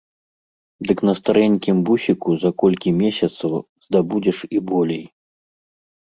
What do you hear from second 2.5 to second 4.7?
колькі месяцаў здабудзеш і